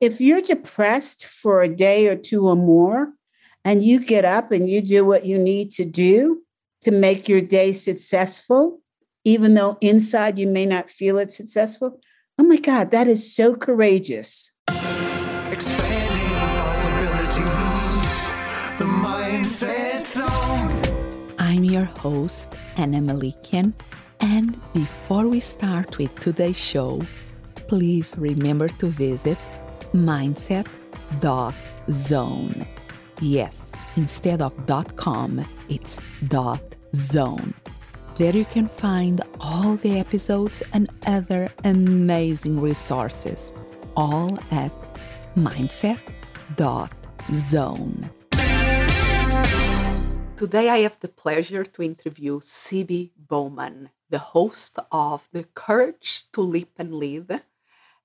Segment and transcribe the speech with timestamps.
[0.00, 3.12] if you're depressed for a day or two or more,
[3.64, 6.42] and you get up and you do what you need to do
[6.82, 8.80] to make your day successful,
[9.24, 11.98] even though inside you may not feel it successful,
[12.38, 14.52] oh my God, that is so courageous.
[14.68, 16.28] Expanding
[16.60, 18.32] possibilities,
[18.78, 21.34] the mindset zone.
[21.38, 23.72] I'm your host, Anna Melikian,
[24.20, 27.00] and before we start with today's show,
[27.66, 29.38] please remember to visit
[29.96, 32.66] mindset.zone.
[33.20, 34.54] Yes, instead of
[34.96, 36.00] .com, it's
[36.94, 37.54] .zone.
[38.16, 43.52] There you can find all the episodes and other amazing resources,
[43.96, 44.72] all at
[45.36, 48.10] mindset.zone.
[50.36, 56.42] Today I have the pleasure to interview CB Bowman, the host of The Courage to
[56.42, 57.40] Leap and Lead.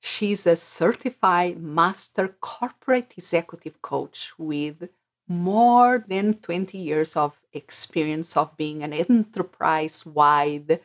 [0.02, 4.90] She's a certified master corporate executive coach with
[5.28, 10.82] more than 20 years of experience of being an enterprise wide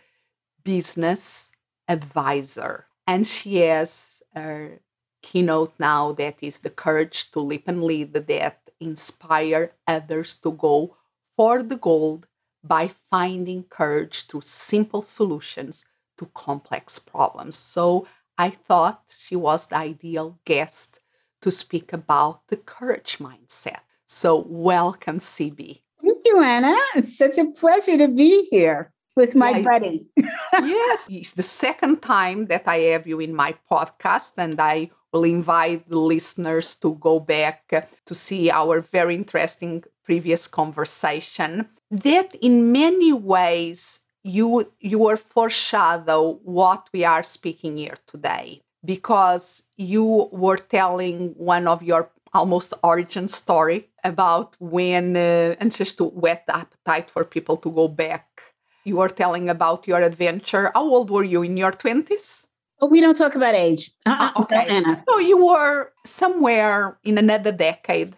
[0.63, 1.51] business
[1.89, 2.87] advisor.
[3.07, 4.79] And she has a
[5.23, 10.97] keynote now that is the courage to leap and lead that inspire others to go
[11.37, 12.27] for the gold
[12.63, 15.87] by finding courage through simple solutions
[16.19, 17.57] to complex problems.
[17.57, 18.07] So
[18.39, 21.01] I thought she was the ideal guest
[21.41, 23.81] to speak about the courage mindset.
[24.07, 25.81] So, welcome, CB.
[26.03, 26.77] Thank you, Anna.
[26.95, 30.07] It's such a pleasure to be here with my yeah, buddy.
[30.53, 35.25] yes, it's the second time that I have you in my podcast, and I will
[35.25, 37.69] invite the listeners to go back
[38.05, 41.69] to see our very interesting previous conversation.
[41.91, 49.63] That, in many ways, you you are foreshadow what we are speaking here today because
[49.77, 56.05] you were telling one of your almost origin story about when, uh, and just to
[56.05, 58.43] whet the appetite for people to go back.
[58.85, 60.71] You were telling about your adventure.
[60.75, 62.47] How old were you in your 20s?
[62.81, 63.91] Oh, we don't talk about age.
[64.05, 64.67] Uh-uh, oh, okay.
[64.69, 65.03] Anna.
[65.09, 68.15] So you were somewhere in another decade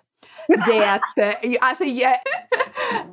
[0.49, 2.19] that uh, as a yeah,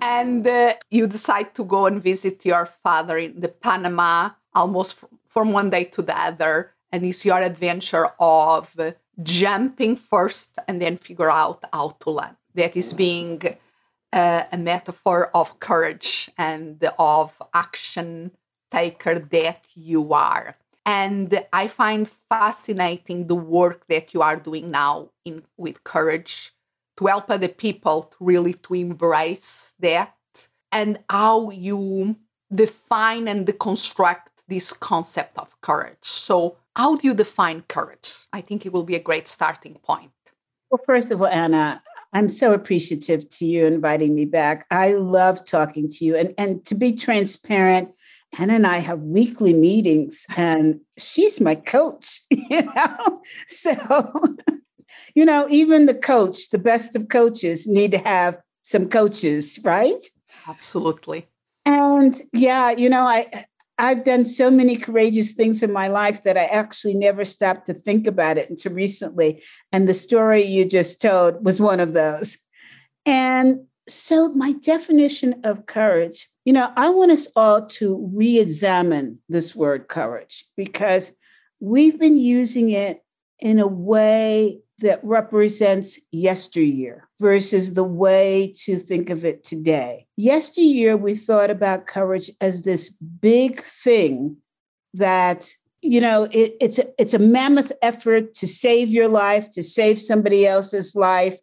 [0.02, 5.52] and uh, you decide to go and visit your father in the Panama almost from
[5.52, 8.75] one day to the other, and it's your adventure of
[9.24, 12.36] jumping first and then figure out how to land.
[12.53, 13.41] That is being
[14.13, 18.31] uh, a metaphor of courage and of action
[18.72, 20.56] taker that you are.
[20.86, 26.55] And I find fascinating the work that you are doing now in with courage
[26.97, 30.13] to help other people to really to embrace that
[30.72, 32.16] and how you
[32.53, 35.97] define and deconstruct this concept of courage.
[36.01, 38.16] So how do you define courage?
[38.33, 40.11] I think it will be a great starting point.
[40.69, 41.81] Well, first of all, Anna,
[42.13, 44.66] I'm so appreciative to you inviting me back.
[44.72, 46.16] I love talking to you.
[46.16, 47.91] And, and to be transparent,
[48.38, 53.22] Anna and I have weekly meetings, and she's my coach, you know?
[53.47, 53.73] So,
[55.14, 60.04] you know, even the coach, the best of coaches, need to have some coaches, right?
[60.48, 61.28] Absolutely.
[61.66, 63.46] And yeah, you know, I
[63.78, 67.74] I've done so many courageous things in my life that I actually never stopped to
[67.74, 69.44] think about it until recently.
[69.72, 72.38] And the story you just told was one of those.
[73.06, 79.20] And so, my definition of courage, you know, I want us all to re examine
[79.30, 81.16] this word courage because
[81.60, 83.04] we've been using it
[83.40, 90.06] in a way that represents yesteryear versus the way to think of it today.
[90.18, 94.38] Yesteryear, we thought about courage as this big thing
[94.94, 95.50] that
[95.81, 100.00] you know it, it's a, it's a mammoth effort to save your life to save
[100.00, 101.38] somebody else's life.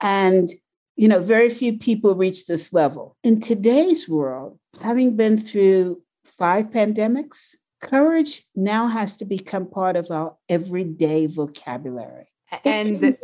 [0.00, 0.50] And
[0.96, 3.16] you know very few people reach this level.
[3.22, 10.10] In today's world having been through five pandemics courage now has to become part of
[10.10, 12.28] our everyday vocabulary
[12.64, 13.18] and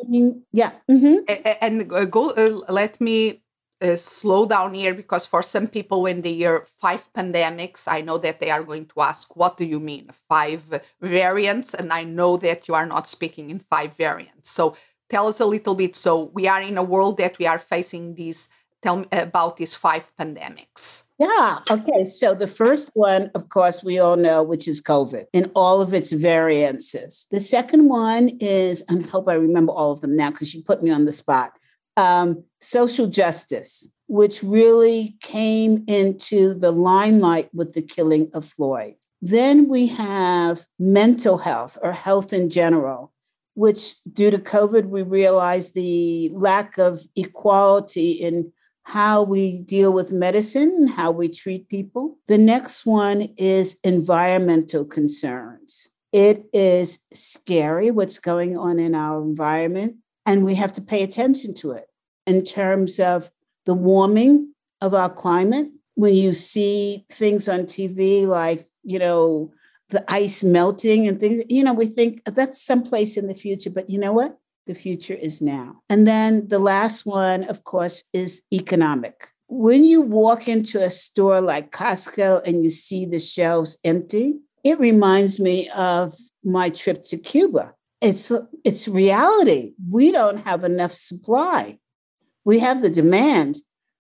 [0.52, 1.16] yeah mm-hmm.
[1.60, 3.43] and go uh, let me
[3.81, 8.19] uh, slow down here because for some people when they hear five pandemics i know
[8.19, 10.62] that they are going to ask what do you mean five
[11.00, 14.76] variants and i know that you are not speaking in five variants so
[15.10, 18.14] tell us a little bit so we are in a world that we are facing
[18.14, 18.49] these
[18.84, 21.03] tell me about these five pandemics.
[21.19, 21.61] Yeah.
[21.70, 22.05] Okay.
[22.05, 25.94] So the first one, of course, we all know, which is COVID in all of
[25.94, 27.26] its variances.
[27.31, 30.62] The second one is, and I hope I remember all of them now because you
[30.62, 31.52] put me on the spot
[31.96, 38.94] um, social justice, which really came into the limelight with the killing of Floyd.
[39.22, 43.12] Then we have mental health or health in general.
[43.55, 48.52] which due to COVID, we realized the lack of equality in
[48.84, 52.19] how we deal with medicine, how we treat people.
[52.28, 55.88] The next one is environmental concerns.
[56.12, 59.96] It is scary what's going on in our environment,
[60.26, 61.86] and we have to pay attention to it
[62.26, 63.31] in terms of
[63.64, 65.69] the warming of our climate.
[65.94, 69.52] When you see things on TV like, you know,
[69.88, 73.88] the ice melting and things, you know, we think that's someplace in the future, but
[73.88, 74.38] you know what?
[74.66, 75.82] The future is now.
[75.90, 79.28] And then the last one, of course, is economic.
[79.49, 84.81] When you walk into a store like Costco and you see the shelves empty, it
[84.81, 87.75] reminds me of my trip to Cuba.
[88.00, 88.32] It's,
[88.64, 89.75] it's reality.
[89.90, 91.78] We don't have enough supply.
[92.44, 93.56] We have the demand,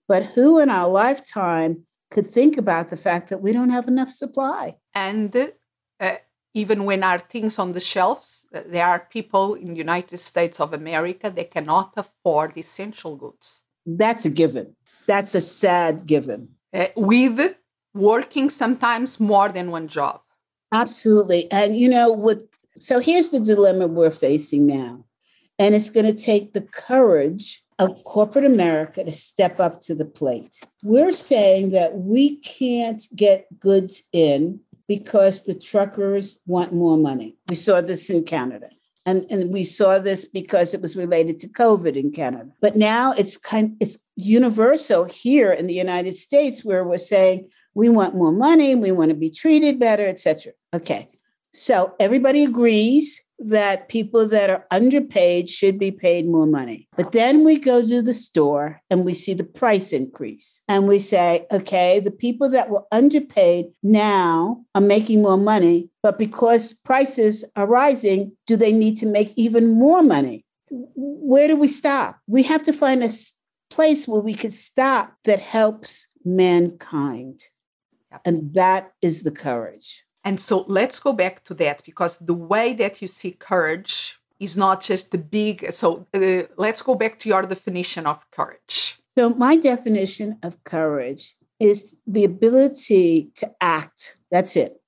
[0.08, 4.10] but who in our lifetime could think about the fact that we don't have enough
[4.10, 4.76] supply?
[4.94, 5.34] And
[6.00, 6.16] uh,
[6.54, 10.72] even when our things on the shelves, there are people in the United States of
[10.72, 13.62] America that cannot afford essential goods.
[13.84, 14.74] That's a given.
[15.06, 16.48] That's a sad given.
[16.72, 17.54] Uh, with
[17.92, 20.20] working sometimes more than one job.
[20.72, 21.50] Absolutely.
[21.52, 22.42] And you know, with
[22.78, 25.04] so here's the dilemma we're facing now.
[25.58, 30.04] And it's going to take the courage of corporate America to step up to the
[30.04, 30.60] plate.
[30.82, 37.36] We're saying that we can't get goods in because the truckers want more money.
[37.48, 38.68] We saw this in Canada.
[39.06, 42.50] And, and we saw this because it was related to COVID in Canada.
[42.60, 47.90] But now it's kind it's universal here in the United States where we're saying we
[47.90, 50.52] want more money, we want to be treated better, etc.
[50.72, 51.08] Okay.
[51.52, 56.88] So everybody agrees that people that are underpaid should be paid more money.
[56.96, 60.62] But then we go to the store and we see the price increase.
[60.68, 65.90] And we say, okay, the people that were underpaid now are making more money.
[66.02, 70.44] But because prices are rising, do they need to make even more money?
[70.70, 72.18] Where do we stop?
[72.26, 73.10] We have to find a
[73.70, 77.42] place where we can stop that helps mankind.
[78.24, 80.03] And that is the courage.
[80.24, 84.56] And so let's go back to that because the way that you see courage is
[84.56, 85.70] not just the big.
[85.70, 88.98] So uh, let's go back to your definition of courage.
[89.16, 94.16] So, my definition of courage is the ability to act.
[94.30, 94.80] That's it,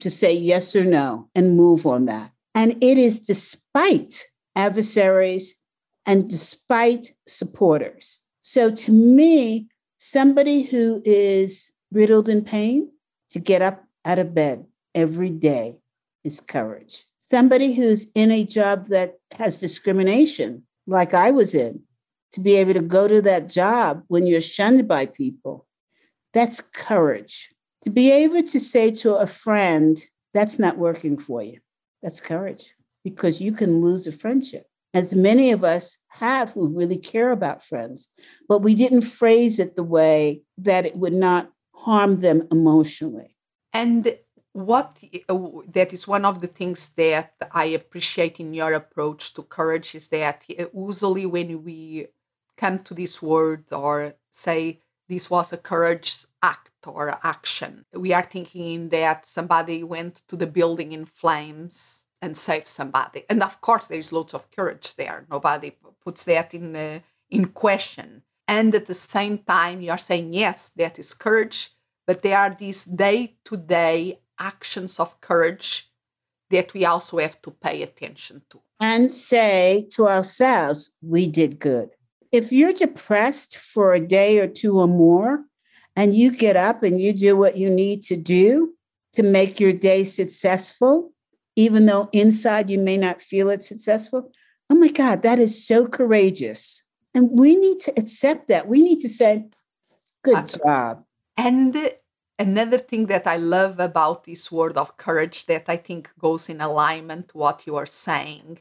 [0.00, 2.32] to say yes or no and move on that.
[2.54, 4.24] And it is despite
[4.54, 5.60] adversaries
[6.06, 8.22] and despite supporters.
[8.40, 9.68] So, to me,
[9.98, 12.90] somebody who is riddled in pain
[13.30, 14.64] to get up out of bed
[14.96, 15.78] every day
[16.24, 17.04] is courage.
[17.18, 21.82] Somebody who's in a job that has discrimination, like I was in,
[22.32, 25.66] to be able to go to that job when you're shunned by people,
[26.32, 27.50] that's courage.
[27.82, 29.96] To be able to say to a friend,
[30.34, 31.60] that's not working for you,
[32.02, 34.66] that's courage because you can lose a friendship.
[34.92, 38.08] As many of us have who really care about friends,
[38.48, 43.36] but we didn't phrase it the way that it would not harm them emotionally.
[43.72, 44.16] And
[44.56, 44.98] what
[45.28, 45.38] uh,
[45.68, 50.08] that is one of the things that I appreciate in your approach to courage is
[50.08, 52.06] that uh, usually when we
[52.56, 58.22] come to this word or say this was a courage act or action, we are
[58.22, 63.24] thinking that somebody went to the building in flames and saved somebody.
[63.28, 65.26] And of course, there's lots of courage there.
[65.30, 68.22] Nobody puts that in uh, in question.
[68.48, 71.70] And at the same time, you are saying yes, that is courage,
[72.06, 75.90] but there are these day to day actions of courage
[76.50, 78.60] that we also have to pay attention to.
[78.80, 81.90] And say to ourselves, we did good.
[82.32, 85.44] If you're depressed for a day or two or more,
[85.96, 88.74] and you get up and you do what you need to do
[89.14, 91.12] to make your day successful,
[91.56, 94.30] even though inside you may not feel it successful,
[94.68, 96.84] oh my God, that is so courageous.
[97.14, 98.68] And we need to accept that.
[98.68, 99.46] We need to say,
[100.22, 101.02] good job.
[101.38, 101.74] And
[102.38, 106.60] another thing that I love about this word of courage that I think goes in
[106.60, 108.58] alignment to what you are saying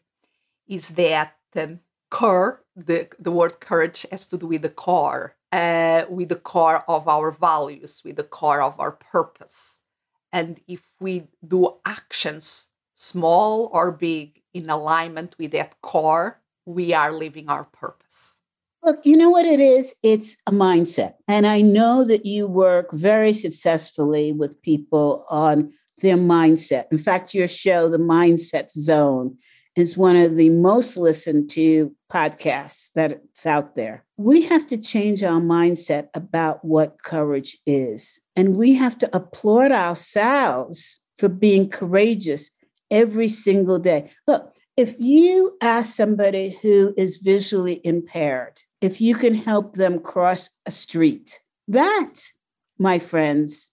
[0.68, 1.80] is that um,
[2.10, 6.84] core, the, the word courage has to do with the core, uh, with the core
[6.88, 9.82] of our values, with the core of our purpose.
[10.32, 17.12] And if we do actions, small or big, in alignment with that core, we are
[17.12, 18.40] living our purpose.
[18.86, 19.96] Look, you know what it is?
[20.04, 21.14] It's a mindset.
[21.28, 25.72] And I know that you work very successfully with people on
[26.04, 26.86] their mindset.
[26.92, 29.38] In fact, your show, The Mindset Zone,
[29.76, 34.06] is one of the most listened to podcasts that's out there.
[34.18, 38.22] We have to change our mindset about what courage is.
[38.36, 42.52] And we have to applaud ourselves for being courageous
[42.92, 44.12] every single day.
[44.28, 50.60] Look, if you ask somebody who is visually impaired if you can help them cross
[50.66, 52.14] a street, that,
[52.78, 53.72] my friends,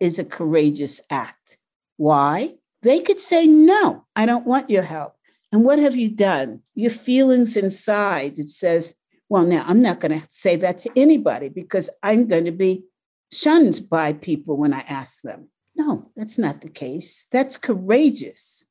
[0.00, 1.58] is a courageous act.
[1.96, 2.54] Why?
[2.82, 5.16] They could say, No, I don't want your help.
[5.52, 6.60] And what have you done?
[6.74, 8.96] Your feelings inside, it says,
[9.28, 12.84] Well, now I'm not going to say that to anybody because I'm going to be
[13.32, 15.48] shunned by people when I ask them.
[15.76, 17.26] No, that's not the case.
[17.32, 18.64] That's courageous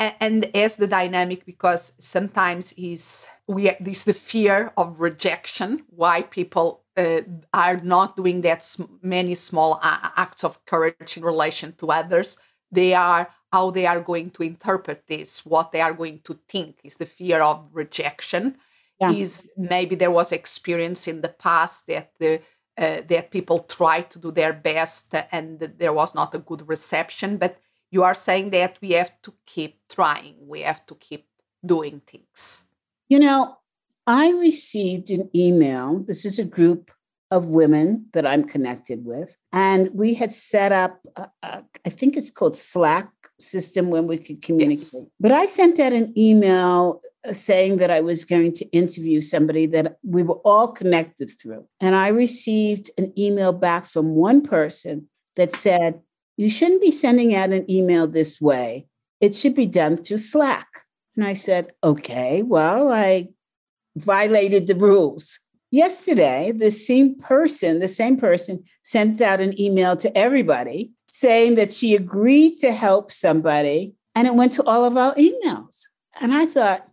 [0.00, 6.82] and as the dynamic because sometimes is we this the fear of rejection why people
[6.96, 7.20] uh,
[7.52, 8.64] are not doing that
[9.02, 12.38] many small acts of courage in relation to others
[12.72, 16.78] they are how they are going to interpret this what they are going to think
[16.82, 18.56] is the fear of rejection
[19.00, 19.10] yeah.
[19.10, 22.40] is maybe there was experience in the past that the
[22.78, 27.36] uh, that people tried to do their best and there was not a good reception
[27.36, 27.58] but
[27.90, 31.26] you are saying that we have to keep trying, we have to keep
[31.64, 32.64] doing things.
[33.08, 33.56] You know,
[34.06, 35.98] I received an email.
[35.98, 36.90] This is a group
[37.30, 39.36] of women that I'm connected with.
[39.52, 44.18] And we had set up, a, a, I think it's called Slack system when we
[44.18, 44.90] could communicate.
[44.92, 45.04] Yes.
[45.20, 49.66] But I sent out an email uh, saying that I was going to interview somebody
[49.66, 51.66] that we were all connected through.
[51.80, 56.00] And I received an email back from one person that said,
[56.40, 58.86] you shouldn't be sending out an email this way.
[59.20, 60.86] It should be done through Slack.
[61.14, 63.28] And I said, okay, well, I
[63.94, 65.38] violated the rules.
[65.70, 71.74] Yesterday, the same person, the same person sent out an email to everybody saying that
[71.74, 75.82] she agreed to help somebody, and it went to all of our emails.
[76.22, 76.88] And I thought,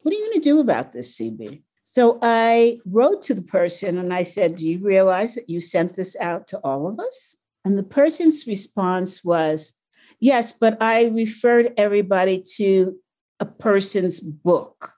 [0.00, 1.60] what are you going to do about this, CB?
[1.84, 5.94] So I wrote to the person and I said, Do you realize that you sent
[5.94, 7.36] this out to all of us?
[7.64, 9.74] And the person's response was,
[10.20, 12.96] Yes, but I referred everybody to
[13.40, 14.94] a person's book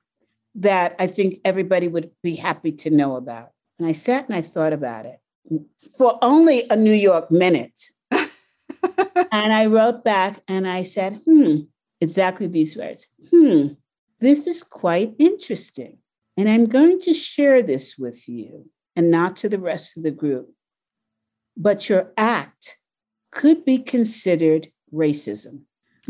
[0.55, 3.51] that I think everybody would be happy to know about.
[3.79, 5.19] And I sat and I thought about it
[5.97, 7.81] for only a New York minute.
[8.11, 11.61] and I wrote back and I said, hmm,
[12.01, 13.07] exactly these words.
[13.31, 13.69] Hmm,
[14.21, 15.99] this is quite interesting.
[16.37, 20.11] And I'm going to share this with you and not to the rest of the
[20.11, 20.51] group
[21.57, 22.79] but your act
[23.31, 25.63] could be considered racism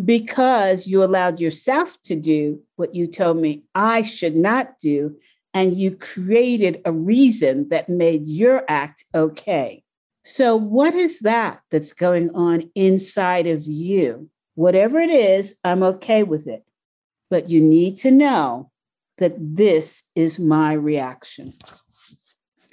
[0.05, 5.17] because you allowed yourself to do what you told me I should not do.
[5.53, 9.85] And you created a reason that made your act okay.
[10.25, 14.29] So, what is that that's going on inside of you?
[14.57, 16.65] Whatever it is, I'm okay with it.
[17.31, 18.73] But you need to know
[19.19, 21.53] that this is my reaction.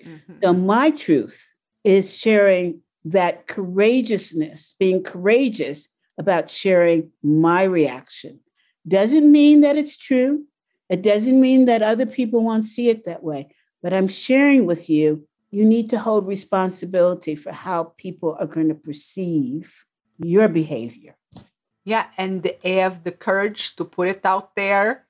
[0.04, 0.34] Mm-hmm.
[0.42, 1.51] So, my truth
[1.84, 8.40] is sharing that courageousness, being courageous about sharing my reaction.
[8.88, 10.46] Doesn't mean that it's true.
[10.90, 13.56] It doesn't mean that other people won't see it that way.
[13.82, 18.70] But I'm sharing with you, you need to hold responsibility for how people are going
[18.70, 19.86] to perceive
[20.20, 21.16] your behavior.
[21.84, 25.08] Yeah, and they have the courage to put it out there.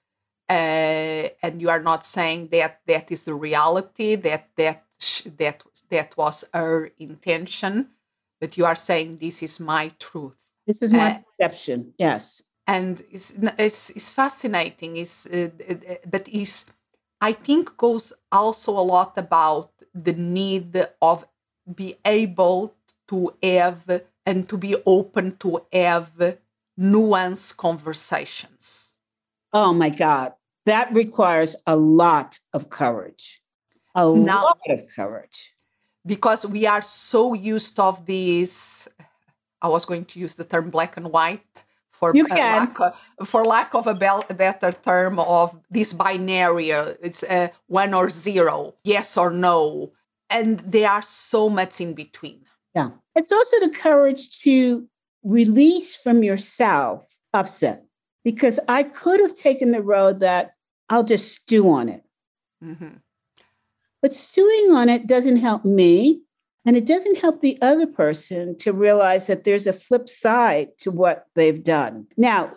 [0.49, 4.83] Uh, and you are not saying that that is the reality, that that
[5.37, 7.89] that that was her intention,
[8.39, 10.41] but you are saying this is my truth.
[10.67, 11.93] This is my uh, perception.
[11.97, 14.97] Yes, and it's it's, it's fascinating.
[14.97, 16.71] Is uh, uh, but is
[17.19, 21.25] I think goes also a lot about the need of
[21.75, 22.75] be able
[23.09, 26.37] to have and to be open to have
[26.79, 28.97] nuanced conversations.
[29.53, 30.33] Oh my God,
[30.65, 33.40] that requires a lot of courage
[33.95, 35.53] a now, lot of courage
[36.05, 38.87] because we are so used of these
[39.61, 42.27] i was going to use the term black and white for can.
[42.27, 47.23] lack of, for lack of a, be- a, better term of this binary uh, it's
[47.23, 49.91] uh, one or zero yes or no
[50.29, 52.41] and there are so much in between
[52.75, 54.87] yeah it's also the courage to
[55.23, 57.85] release from yourself upset
[58.23, 60.55] because i could have taken the road that
[60.89, 62.03] i'll just stew on it
[62.63, 62.95] mm-hmm.
[64.01, 66.21] But stewing on it doesn't help me.
[66.65, 70.91] And it doesn't help the other person to realize that there's a flip side to
[70.91, 72.05] what they've done.
[72.17, 72.51] Now,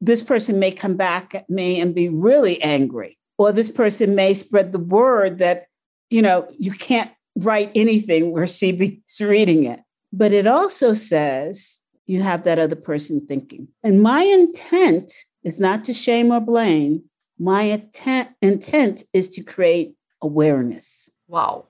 [0.00, 4.32] this person may come back at me and be really angry, or this person may
[4.32, 5.66] spread the word that,
[6.08, 9.80] you know, you can't write anything where CB's reading it.
[10.10, 13.68] But it also says you have that other person thinking.
[13.82, 15.12] And my intent
[15.44, 17.02] is not to shame or blame.
[17.38, 21.10] My intent, intent is to create awareness.
[21.28, 21.66] Wow.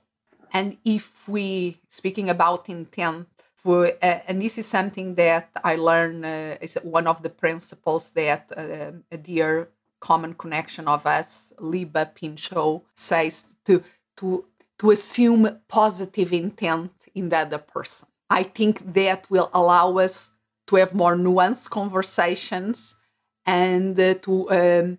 [0.52, 3.28] And if we, speaking about intent,
[3.64, 8.50] uh, and this is something that I learned uh, is one of the principles that
[8.56, 9.68] uh, a dear
[10.00, 13.82] common connection of us, Liba Pinchot, says to
[14.16, 14.44] to
[14.78, 18.08] to assume positive intent in the other person.
[18.30, 20.30] I think that will allow us
[20.68, 22.98] to have more nuanced conversations
[23.44, 24.98] and uh, to um,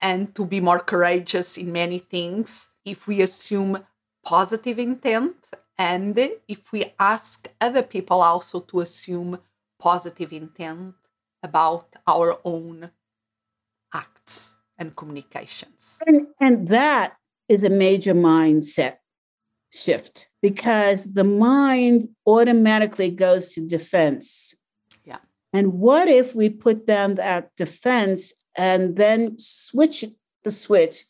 [0.00, 3.78] and to be more courageous in many things if we assume
[4.24, 6.18] positive intent and
[6.48, 9.38] if we ask other people also to assume
[9.78, 10.94] positive intent
[11.42, 12.90] about our own
[13.94, 16.00] acts and communications.
[16.06, 17.12] And, and that
[17.48, 18.96] is a major mindset
[19.72, 24.54] shift because the mind automatically goes to defense.
[25.04, 25.18] Yeah.
[25.52, 30.04] And what if we put down that defense and then switch
[30.42, 31.04] the switch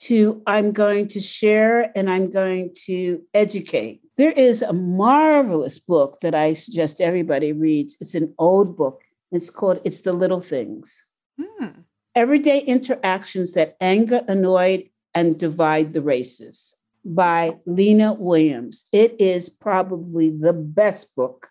[0.00, 4.00] to I'm going to share and I'm going to educate?
[4.16, 7.96] There is a marvelous book that I suggest everybody reads.
[8.00, 9.02] It's an old book.
[9.32, 11.06] It's called It's the Little Things.
[11.40, 11.80] Hmm.
[12.14, 18.86] Everyday Interactions That Anger, Annoy, and Divide the Races by Lena Williams.
[18.92, 21.48] It is probably the best book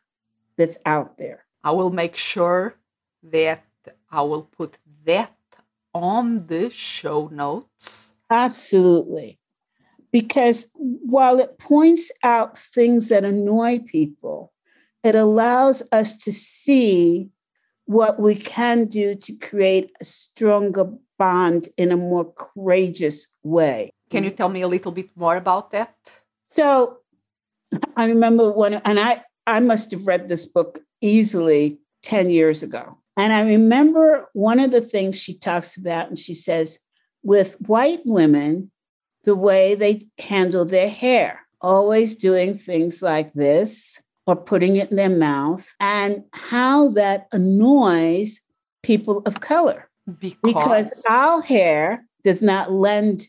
[0.57, 1.45] that's out there.
[1.63, 2.75] I will make sure
[3.23, 3.63] that
[4.11, 5.33] I will put that
[5.93, 8.13] on the show notes.
[8.29, 9.39] Absolutely
[10.11, 14.53] because while it points out things that annoy people,
[15.03, 17.29] it allows us to see
[17.85, 20.85] what we can do to create a stronger
[21.17, 23.89] bond in a more courageous way.
[24.09, 25.95] Can you tell me a little bit more about that?
[26.51, 26.97] So
[27.95, 32.97] I remember when, and I, I must have read this book easily 10 years ago.
[33.17, 36.79] And I remember one of the things she talks about, and she says,
[37.23, 38.71] with white women,
[39.23, 44.97] the way they handle their hair, always doing things like this or putting it in
[44.97, 48.41] their mouth, and how that annoys
[48.83, 49.89] people of color.
[50.19, 53.27] Because, because our hair does not lend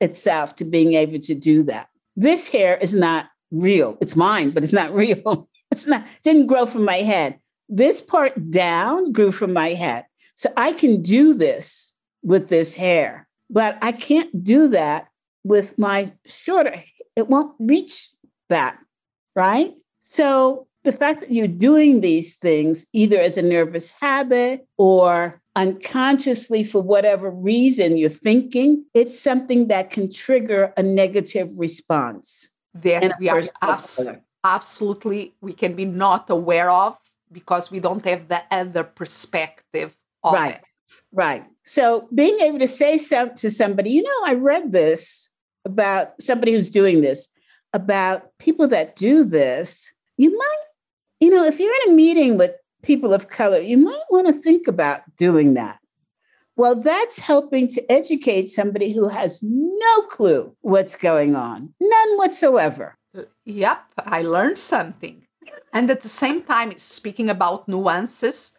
[0.00, 1.88] itself to being able to do that.
[2.16, 3.96] This hair is not real.
[4.00, 5.48] It's mine, but it's not real.
[5.72, 7.40] It's not, it didn't grow from my head.
[7.68, 10.06] This part down grew from my head.
[10.36, 11.95] So I can do this
[12.26, 15.08] with this hair, but I can't do that
[15.44, 16.74] with my shorter,
[17.14, 18.10] it won't reach
[18.48, 18.78] that,
[19.36, 19.72] right?
[20.00, 26.64] So the fact that you're doing these things either as a nervous habit or unconsciously
[26.64, 32.50] for whatever reason you're thinking, it's something that can trigger a negative response.
[32.74, 34.10] That we are abs-
[34.44, 36.98] absolutely, we can be not aware of
[37.32, 40.56] because we don't have the other perspective of right.
[40.56, 40.62] it.
[41.12, 41.44] Right.
[41.66, 45.30] So being able to say some, to somebody, you know, I read this
[45.64, 47.28] about somebody who's doing this,
[47.72, 50.64] about people that do this, you might,
[51.20, 52.52] you know, if you're in a meeting with
[52.82, 55.78] people of color, you might want to think about doing that.
[56.56, 62.96] Well, that's helping to educate somebody who has no clue what's going on, none whatsoever.
[63.14, 65.26] Uh, yep, I learned something.
[65.74, 68.55] And at the same time, it's speaking about nuances,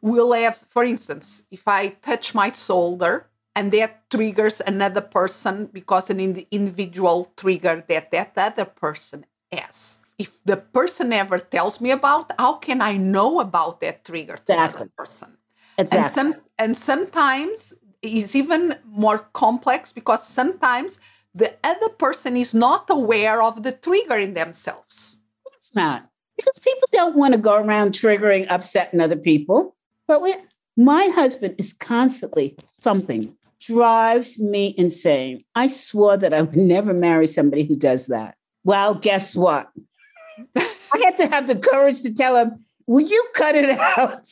[0.00, 6.10] we'll have, for instance, if I touch my shoulder, and that triggers another person because
[6.10, 10.00] an ind- individual trigger that that other person has.
[10.18, 14.88] If the person never tells me about, how can I know about that trigger exactly.
[14.96, 15.36] person?
[15.78, 15.98] Exactly.
[15.98, 20.98] And some and sometimes it's even more complex because sometimes
[21.34, 25.20] the other person is not aware of the trigger in themselves.
[25.54, 29.76] It's not because people don't want to go around triggering, upsetting other people.
[30.06, 30.34] But we,
[30.76, 35.44] my husband is constantly thumping drives me insane.
[35.54, 38.36] I swore that I would never marry somebody who does that.
[38.64, 39.70] Well, guess what?
[40.56, 42.56] I had to have the courage to tell him,
[42.88, 44.28] Will you cut it out?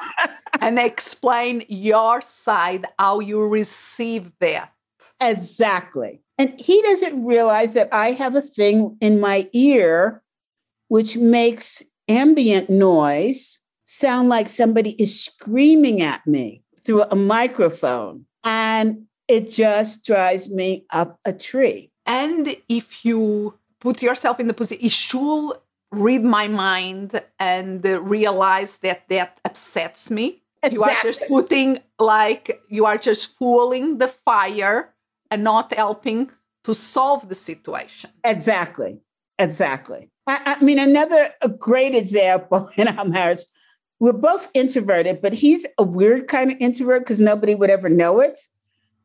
[0.60, 4.72] and explain your side, how you receive that.
[5.20, 6.20] Exactly.
[6.36, 10.21] And he doesn't realize that I have a thing in my ear
[10.92, 18.26] which makes ambient noise sound like somebody is screaming at me through a microphone.
[18.44, 21.90] And it just drives me up a tree.
[22.04, 25.52] And if you put yourself in the position, it should
[25.92, 30.42] read my mind and realize that that upsets me.
[30.62, 30.76] Exactly.
[30.76, 34.92] You are just putting, like, you are just fueling the fire
[35.30, 36.30] and not helping
[36.64, 38.10] to solve the situation.
[38.24, 39.00] Exactly.
[39.38, 40.10] Exactly.
[40.26, 43.42] I, I mean, another great example in our marriage
[44.02, 48.18] we're both introverted, but he's a weird kind of introvert because nobody would ever know
[48.18, 48.36] it.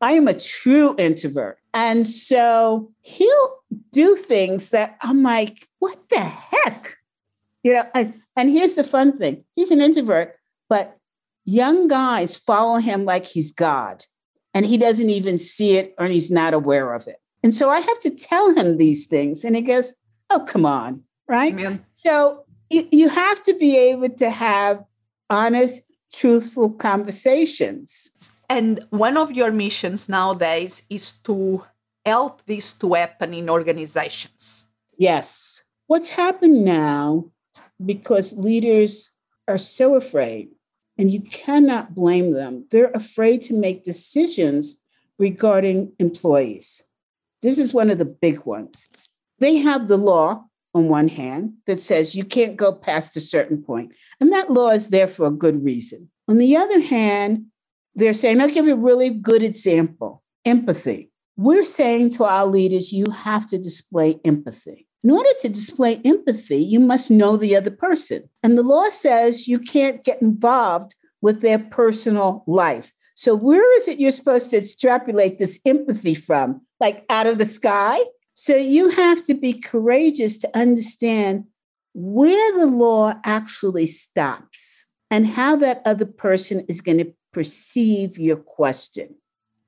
[0.00, 1.58] I am a true introvert.
[1.72, 3.50] And so he'll
[3.92, 6.96] do things that I'm like, what the heck?
[7.62, 10.34] You know, I, and here's the fun thing he's an introvert,
[10.68, 10.98] but
[11.44, 14.04] young guys follow him like he's God,
[14.52, 17.20] and he doesn't even see it or he's not aware of it.
[17.44, 19.94] And so I have to tell him these things, and he goes,
[20.28, 21.52] Oh, come on, right?
[21.52, 21.84] Amen.
[21.90, 24.84] So you, you have to be able to have
[25.30, 28.10] honest, truthful conversations.
[28.48, 31.64] And one of your missions nowadays is to
[32.06, 34.66] help this to happen in organizations.
[34.96, 35.62] Yes.
[35.86, 37.26] What's happened now,
[37.84, 39.10] because leaders
[39.46, 40.48] are so afraid,
[40.96, 44.78] and you cannot blame them, they're afraid to make decisions
[45.18, 46.82] regarding employees.
[47.42, 48.90] This is one of the big ones.
[49.38, 50.44] They have the law
[50.78, 54.70] on one hand that says you can't go past a certain point, and that law
[54.70, 56.10] is there for a good reason.
[56.28, 57.46] On the other hand,
[57.94, 61.10] they're saying, I'll give you a really good example empathy.
[61.36, 64.88] We're saying to our leaders, you have to display empathy.
[65.04, 68.28] In order to display empathy, you must know the other person.
[68.42, 72.92] And the law says you can't get involved with their personal life.
[73.14, 76.60] So, where is it you're supposed to extrapolate this empathy from?
[76.80, 77.98] Like out of the sky?
[78.40, 81.46] So, you have to be courageous to understand
[81.92, 88.36] where the law actually stops and how that other person is going to perceive your
[88.36, 89.16] question.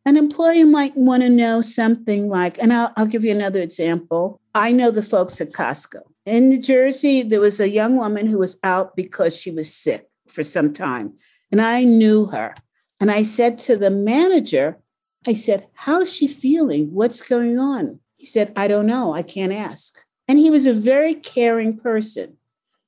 [0.06, 4.40] An employer might want to know something like, and I'll, I'll, give you another example.
[4.54, 6.02] I know the folks at Costco.
[6.24, 10.08] In New Jersey, there was a young woman who was out because she was sick
[10.28, 11.14] for some time.
[11.50, 12.54] And I knew her.
[13.00, 14.78] And I said to the manager,
[15.26, 16.92] I said, How's she feeling?
[16.92, 17.99] What's going on?
[18.20, 19.14] He said, I don't know.
[19.14, 20.04] I can't ask.
[20.28, 22.36] And he was a very caring person.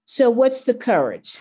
[0.05, 1.38] So, what's the courage?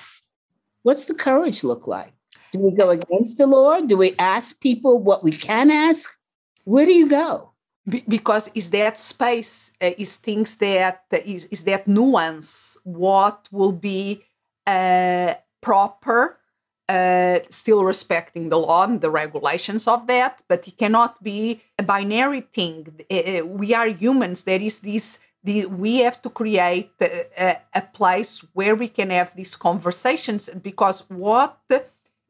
[0.83, 2.13] What's the courage look like?
[2.53, 3.87] Do we go against the Lord?
[3.87, 6.17] Do we ask people what we can ask?
[6.63, 7.51] Where do you go?
[8.07, 13.71] because is that space uh, is things that uh, is, is that nuance what will
[13.71, 14.23] be
[14.67, 16.39] uh, proper
[16.89, 21.83] uh, still respecting the law and the regulations of that but it cannot be a
[21.83, 22.87] binary thing.
[23.09, 24.43] Uh, uh, we are humans.
[24.43, 29.35] There is this the, we have to create a, a place where we can have
[29.35, 31.57] these conversations because what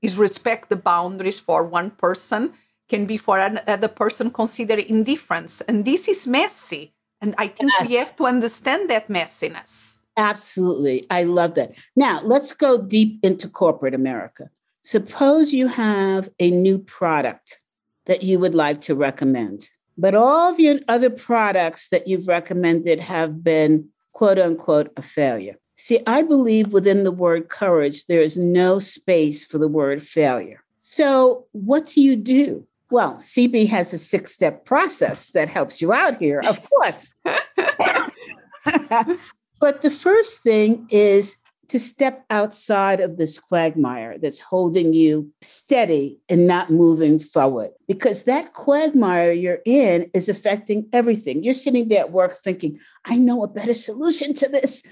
[0.01, 2.53] is respect the boundaries for one person
[2.87, 5.61] can be for another person considered indifference.
[5.61, 6.93] And this is messy.
[7.21, 7.87] And i think yes.
[7.87, 13.49] we have to understand that messiness absolutely i love that now let's go deep into
[13.49, 14.49] corporate america
[14.83, 17.59] suppose you have a new product
[18.05, 22.99] that you would like to recommend but all of your other products that you've recommended
[22.99, 28.37] have been quote unquote a failure See, I believe within the word courage, there is
[28.37, 30.63] no space for the word failure.
[30.79, 32.67] So, what do you do?
[32.91, 37.15] Well, CB has a six step process that helps you out here, of course.
[39.61, 41.37] but the first thing is
[41.71, 47.69] to step outside of this quagmire that's holding you steady and not moving forward.
[47.87, 51.45] Because that quagmire you're in is affecting everything.
[51.45, 54.83] You're sitting there at work thinking, I know a better solution to this.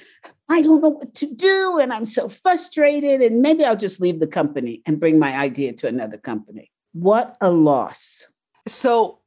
[0.50, 1.80] I don't know what to do.
[1.82, 3.22] And I'm so frustrated.
[3.22, 6.72] And maybe I'll just leave the company and bring my idea to another company.
[6.94, 8.32] What a loss.
[8.68, 9.20] So,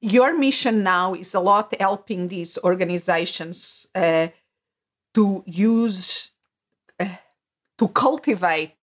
[0.00, 4.28] your mission now is a lot helping these organizations uh,
[5.14, 6.30] to use
[6.98, 7.16] eh,
[7.78, 8.76] to cultivate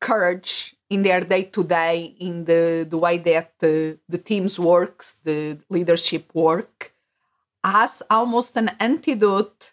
[0.00, 5.14] courage in their day to day, in the, the way that the, the teams works,
[5.24, 6.92] the leadership work,
[7.62, 9.72] as almost an antidote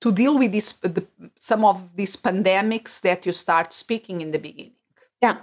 [0.00, 4.38] to deal with this, the, some of these pandemics that you start speaking in the
[4.38, 4.72] beginning.
[5.22, 5.38] Yeah,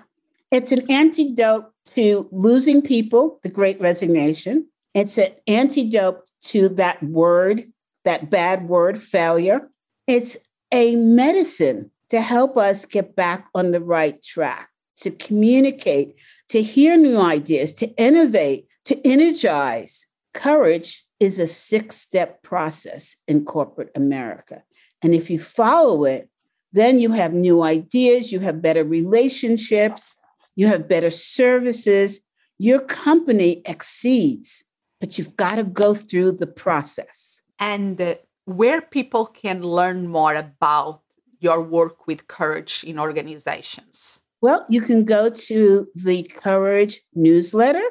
[0.52, 4.68] it's an antidote to losing people, the great resignation.
[4.94, 7.62] It's an antidote to that word,
[8.04, 9.70] that bad word, failure.
[10.08, 10.38] It's
[10.74, 16.16] a medicine to help us get back on the right track, to communicate,
[16.50, 20.08] to hear new ideas, to innovate, to energize.
[20.34, 24.64] Courage is a six step process in corporate America.
[25.02, 26.30] And if you follow it,
[26.74, 30.16] then you have new ideas, you have better relationships,
[30.56, 32.22] you have better services.
[32.60, 34.64] Your company exceeds,
[35.00, 37.42] but you've got to go through the process.
[37.60, 38.16] And uh,
[38.48, 41.02] where people can learn more about
[41.40, 44.22] your work with courage in organizations?
[44.42, 47.84] Well, you can go to the Courage newsletter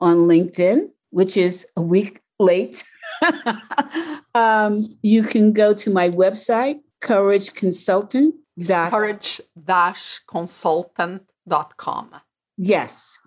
[0.00, 2.84] on LinkedIn, which is a week late.
[4.34, 8.34] um, you can go to my website, Courage Consultant.
[8.90, 9.40] Courage
[10.26, 12.10] consultant.com.
[12.56, 13.18] Yes.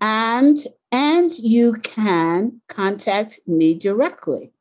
[0.00, 0.58] And
[0.92, 4.52] and you can contact me directly.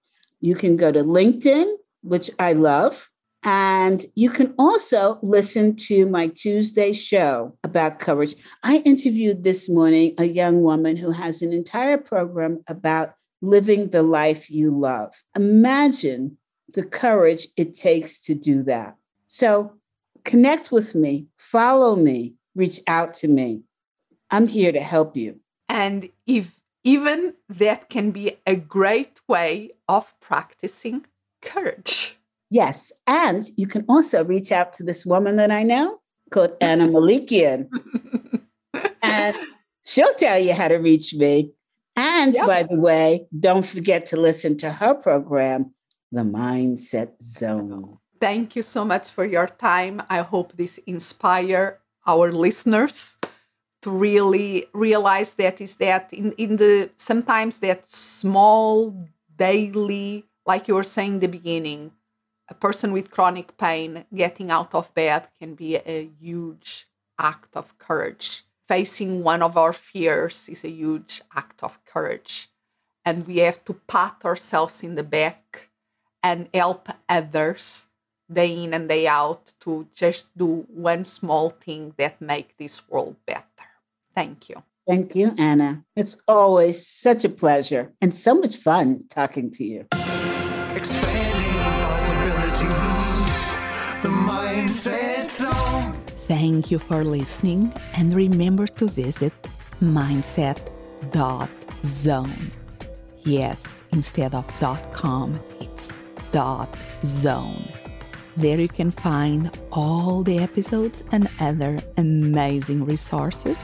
[0.46, 1.66] You can go to LinkedIn,
[2.04, 3.10] which I love,
[3.48, 8.34] And you can also listen to my Tuesday show about courage.
[8.64, 14.02] I interviewed this morning a young woman who has an entire program about living the
[14.02, 15.14] life you love.
[15.36, 16.40] Imagine
[16.74, 18.96] the courage it takes to do that.
[19.28, 19.74] So
[20.24, 23.62] connect with me, follow me, reach out to me.
[24.32, 25.40] I'm here to help you.
[25.70, 31.06] And if even that can be a great way of practicing
[31.42, 32.18] courage.
[32.50, 32.94] Yes.
[33.08, 36.00] And you can also reach out to this woman that I know
[36.32, 37.70] called Anna Melikian.
[39.02, 39.36] and
[39.84, 41.52] she'll tell you how to reach me.
[41.96, 42.48] And yep.
[42.48, 45.74] by the way, don't forget to listen to her program,
[46.12, 47.98] The Mindset Zone.
[48.22, 50.02] Thank you so much for your time.
[50.10, 53.18] I hope this inspire our listeners
[53.86, 58.92] to really realize that is that in, in the sometimes that small
[59.38, 61.92] daily, like you were saying in the beginning,
[62.50, 66.88] a person with chronic pain getting out of bed can be a huge
[67.20, 68.44] act of courage.
[68.68, 72.50] Facing one of our fears is a huge act of courage.
[73.06, 75.70] And we have to pat ourselves in the back
[76.24, 77.86] and help others
[78.34, 83.16] day in and day out to just do one small thing that make this world
[83.28, 83.55] better.
[84.16, 84.64] Thank you.
[84.88, 85.84] Thank you, Anna.
[85.96, 89.86] It's always such a pleasure and so much fun talking to you.
[96.28, 99.34] Thank you for listening and remember to visit
[99.82, 100.72] mindset.zone.
[103.22, 104.46] Yes, instead of
[104.94, 105.92] .com, it's
[107.04, 107.68] .zone.
[108.38, 113.58] There you can find all the episodes and other amazing resources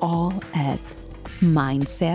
[0.00, 0.78] all at
[1.40, 2.10] mindset.zone.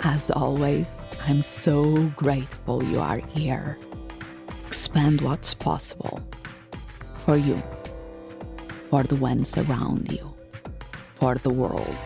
[0.00, 3.78] As always, I'm so grateful you are here.
[4.66, 6.20] Expand what's possible
[7.24, 7.62] for you,
[8.90, 10.34] for the ones around you,
[11.14, 11.96] for the world.